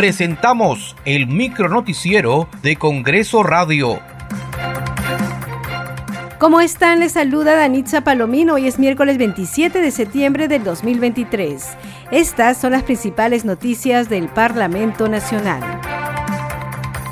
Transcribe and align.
presentamos 0.00 0.96
el 1.04 1.26
micronoticiero 1.26 2.48
de 2.62 2.76
Congreso 2.76 3.42
Radio. 3.42 4.00
¿Cómo 6.38 6.62
están? 6.62 7.00
Les 7.00 7.12
saluda 7.12 7.54
Danitza 7.54 8.00
Palomino. 8.00 8.54
Hoy 8.54 8.66
es 8.66 8.78
miércoles 8.78 9.18
27 9.18 9.82
de 9.82 9.90
septiembre 9.90 10.48
del 10.48 10.64
2023. 10.64 11.76
Estas 12.12 12.58
son 12.58 12.72
las 12.72 12.82
principales 12.84 13.44
noticias 13.44 14.08
del 14.08 14.28
Parlamento 14.30 15.06
Nacional. 15.06 15.79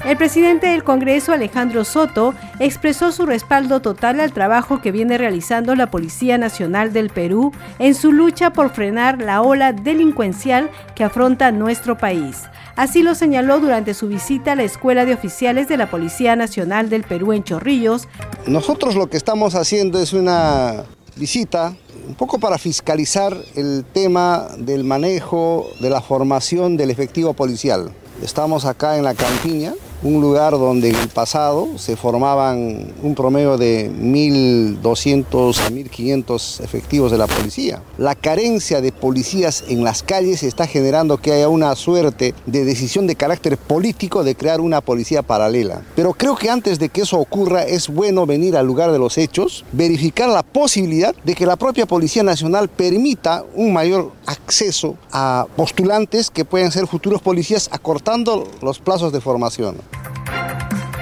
El 0.09 0.17
presidente 0.17 0.69
del 0.69 0.85
Congreso, 0.85 1.33
Alejandro 1.33 1.85
Soto, 1.85 2.33
expresó 2.61 3.13
su 3.13 3.27
respaldo 3.27 3.81
total 3.81 4.21
al 4.21 4.33
trabajo 4.33 4.81
que 4.81 4.91
viene 4.91 5.19
realizando 5.19 5.75
la 5.75 5.91
Policía 5.91 6.39
Nacional 6.39 6.95
del 6.95 7.11
Perú 7.11 7.53
en 7.79 7.95
su 7.95 8.11
lucha 8.11 8.51
por 8.51 8.71
frenar 8.71 9.21
la 9.21 9.43
ola 9.43 9.75
delincuencial 9.75 10.71
que 10.95 11.05
afronta 11.05 11.53
nuestro 11.53 11.99
país. 11.99 12.45
Así 12.75 13.03
lo 13.03 13.15
señaló 13.15 13.61
durante 13.61 13.93
su 13.93 14.09
visita 14.09 14.53
a 14.53 14.57
la 14.57 14.63
Escuela 14.63 15.05
de 15.05 15.13
Oficiales 15.13 15.69
de 15.69 15.77
la 15.77 15.91
Policía 15.91 16.37
Nacional 16.37 16.89
del 16.89 17.03
Perú 17.03 17.35
en 17.35 17.45
Chorrillos. 17.45 18.09
Nosotros 18.47 18.95
lo 18.95 19.11
que 19.11 19.19
estamos 19.19 19.55
haciendo 19.55 20.01
es 20.01 20.15
una 20.15 20.85
visita 21.17 21.77
un 22.09 22.15
poco 22.15 22.39
para 22.39 22.57
fiscalizar 22.57 23.37
el 23.57 23.85
tema 23.85 24.49
del 24.57 24.85
manejo 24.85 25.67
de 25.83 25.91
la 25.91 26.01
formación 26.01 26.79
del 26.79 26.89
efectivo 26.89 27.35
policial. 27.35 27.93
Estamos 28.23 28.65
acá 28.65 28.97
en 28.97 29.05
la 29.05 29.15
campiña, 29.15 29.75
un 30.03 30.21
lugar 30.21 30.53
donde 30.53 30.91
en 30.91 30.97
el 30.97 31.09
pasado 31.09 31.69
se 31.77 31.97
formaban 31.97 32.93
un 33.03 33.15
promedio 33.15 33.57
de 33.59 33.91
1.200 33.91 35.59
a 35.59 35.71
1.500 35.71 36.63
efectivos 36.63 37.11
de 37.11 37.19
la 37.19 37.27
policía. 37.27 37.83
La 37.99 38.15
carencia 38.15 38.81
de 38.81 38.93
policías 38.93 39.65
en 39.69 39.83
las 39.83 40.03
calles 40.03 40.43
está 40.43 40.67
generando 40.67 41.19
que 41.19 41.33
haya 41.33 41.49
una 41.49 41.75
suerte 41.75 42.35
de 42.47 42.65
decisión 42.65 43.07
de 43.07 43.17
carácter 43.17 43.59
político 43.59 44.23
de 44.23 44.37
crear 44.37 44.61
una 44.61 44.81
policía 44.81 45.23
paralela. 45.23 45.83
Pero 45.97 46.15
creo 46.15 46.37
que 46.37 46.51
antes 46.51 46.79
de 46.79 46.89
que 46.89 47.03
eso 47.03 47.19
ocurra 47.19 47.65
es 47.65 47.89
bueno 47.89 48.27
venir 48.27 48.57
al 48.57 48.67
lugar 48.67 48.93
de 48.93 48.99
los 48.99 49.19
hechos, 49.19 49.65
verificar 49.73 50.29
la 50.29 50.43
posibilidad 50.43 51.15
de 51.25 51.35
que 51.35 51.47
la 51.47 51.57
propia 51.57 51.87
Policía 51.87 52.23
Nacional 52.23 52.69
permita 52.69 53.45
un 53.55 53.73
mayor 53.73 54.13
acceso 54.27 54.97
a 55.11 55.47
postulantes 55.57 56.31
que 56.31 56.45
pueden 56.45 56.71
ser 56.71 56.87
futuros 56.87 57.23
policías 57.23 57.69
acortando 57.73 58.47
los 58.63 58.79
plazos 58.79 59.13
de 59.13 59.21
formación. 59.21 59.77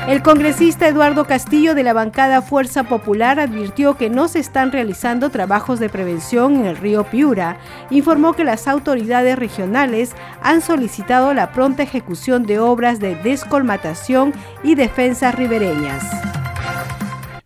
El 0.09 0.23
congresista 0.23 0.87
Eduardo 0.87 1.25
Castillo 1.25 1.75
de 1.75 1.83
la 1.83 1.93
bancada 1.93 2.41
Fuerza 2.41 2.85
Popular 2.85 3.41
advirtió 3.41 3.97
que 3.97 4.09
no 4.09 4.29
se 4.29 4.39
están 4.39 4.71
realizando 4.71 5.31
trabajos 5.31 5.81
de 5.81 5.89
prevención 5.89 6.55
en 6.55 6.67
el 6.67 6.77
río 6.77 7.03
Piura. 7.03 7.59
Informó 7.91 8.33
que 8.33 8.45
las 8.45 8.69
autoridades 8.69 9.37
regionales 9.37 10.15
han 10.43 10.61
solicitado 10.61 11.35
la 11.35 11.51
pronta 11.51 11.83
ejecución 11.83 12.45
de 12.47 12.61
obras 12.61 13.01
de 13.01 13.17
descolmatación 13.17 14.33
y 14.63 14.77
defensas 14.77 15.35
ribereñas. 15.35 16.05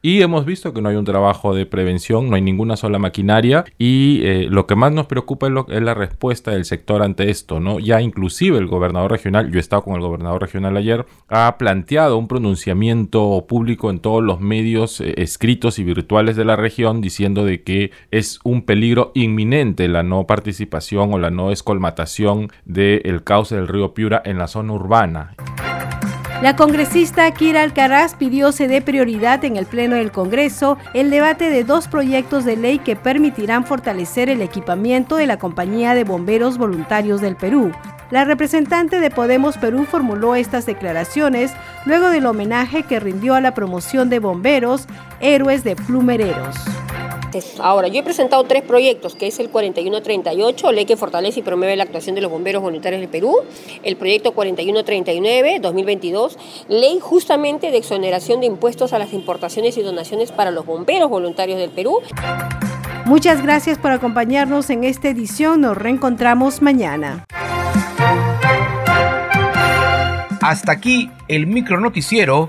Y 0.02 0.22
hemos 0.22 0.46
visto 0.46 0.72
que 0.72 0.80
no 0.80 0.88
hay 0.88 0.96
un 0.96 1.04
trabajo 1.04 1.54
de 1.54 1.66
prevención, 1.66 2.30
no 2.30 2.36
hay 2.36 2.40
ninguna 2.40 2.76
sola 2.76 2.98
maquinaria 2.98 3.66
y 3.76 4.22
eh, 4.22 4.46
lo 4.48 4.66
que 4.66 4.74
más 4.74 4.92
nos 4.92 5.06
preocupa 5.06 5.48
es, 5.68 5.82
la 5.82 5.92
respuesta 5.92 6.52
del 6.52 6.64
sector 6.64 7.02
ante 7.02 7.28
esto, 7.28 7.60
¿no? 7.60 7.78
Ya 7.80 8.00
inclusive 8.00 8.56
el 8.56 8.66
gobernador 8.66 9.10
regional, 9.10 9.50
yo 9.50 9.58
he 9.58 9.60
estado 9.60 9.82
con 9.82 9.96
el 9.96 10.00
gobernador 10.00 10.40
regional 10.40 10.78
ayer, 10.78 11.04
ha 11.28 11.58
planteado 11.58 12.16
un 12.16 12.28
pronunciamiento 12.28 13.44
público 13.46 13.90
en 13.90 13.98
todos 13.98 14.22
los 14.22 14.40
medios 14.40 15.02
eh, 15.02 15.16
escritos 15.18 15.78
y 15.78 15.84
virtuales 15.84 16.34
de 16.34 16.46
la 16.46 16.56
región 16.56 17.02
diciendo 17.02 17.44
de 17.44 17.62
que 17.62 17.90
es 18.10 18.40
un 18.42 18.62
peligro 18.62 19.12
inminente 19.14 19.86
la 19.86 20.02
no 20.02 20.26
participación 20.26 21.12
o 21.12 21.18
la 21.18 21.30
no 21.30 21.50
escolmatación 21.50 22.48
del 22.64 23.22
cauce 23.22 23.54
del 23.54 23.68
río 23.68 23.92
Piura 23.92 24.22
en 24.24 24.38
la 24.38 24.46
zona 24.46 24.72
urbana. 24.72 25.36
La 26.42 26.56
congresista 26.56 27.30
Kira 27.32 27.62
Alcaraz 27.62 28.14
pidió 28.14 28.50
se 28.50 28.66
dé 28.66 28.80
prioridad 28.80 29.44
en 29.44 29.58
el 29.58 29.66
Pleno 29.66 29.96
del 29.96 30.10
Congreso 30.10 30.78
el 30.94 31.10
debate 31.10 31.50
de 31.50 31.64
dos 31.64 31.86
proyectos 31.86 32.46
de 32.46 32.56
ley 32.56 32.78
que 32.78 32.96
permitirán 32.96 33.66
fortalecer 33.66 34.30
el 34.30 34.40
equipamiento 34.40 35.16
de 35.16 35.26
la 35.26 35.38
Compañía 35.38 35.92
de 35.92 36.04
Bomberos 36.04 36.56
Voluntarios 36.56 37.20
del 37.20 37.36
Perú. 37.36 37.72
La 38.10 38.24
representante 38.24 39.00
de 39.00 39.10
Podemos 39.10 39.58
Perú 39.58 39.84
formuló 39.84 40.34
estas 40.34 40.64
declaraciones 40.64 41.52
luego 41.84 42.08
del 42.08 42.24
homenaje 42.24 42.84
que 42.84 43.00
rindió 43.00 43.34
a 43.34 43.42
la 43.42 43.52
promoción 43.52 44.08
de 44.08 44.18
bomberos, 44.18 44.86
héroes 45.20 45.62
de 45.62 45.76
plumereros. 45.76 46.56
Ahora, 47.58 47.88
yo 47.88 48.00
he 48.00 48.02
presentado 48.02 48.42
tres 48.44 48.62
proyectos, 48.62 49.14
que 49.14 49.26
es 49.26 49.38
el 49.38 49.50
4138, 49.50 50.72
ley 50.72 50.84
que 50.84 50.96
fortalece 50.96 51.40
y 51.40 51.42
promueve 51.42 51.76
la 51.76 51.84
actuación 51.84 52.14
de 52.14 52.20
los 52.20 52.30
bomberos 52.30 52.62
voluntarios 52.62 53.00
del 53.00 53.08
Perú, 53.08 53.36
el 53.82 53.96
proyecto 53.96 54.32
4139, 54.32 55.58
2022, 55.60 56.38
ley 56.68 56.98
justamente 57.00 57.70
de 57.70 57.78
exoneración 57.78 58.40
de 58.40 58.46
impuestos 58.46 58.92
a 58.92 58.98
las 58.98 59.12
importaciones 59.12 59.76
y 59.76 59.82
donaciones 59.82 60.32
para 60.32 60.50
los 60.50 60.66
bomberos 60.66 61.08
voluntarios 61.08 61.58
del 61.58 61.70
Perú. 61.70 61.98
Muchas 63.04 63.42
gracias 63.42 63.78
por 63.78 63.92
acompañarnos 63.92 64.70
en 64.70 64.84
esta 64.84 65.08
edición, 65.08 65.62
nos 65.62 65.76
reencontramos 65.76 66.62
mañana. 66.62 67.24
Hasta 70.40 70.72
aquí 70.72 71.10
el 71.28 71.46
micro 71.46 71.80
noticiero 71.80 72.48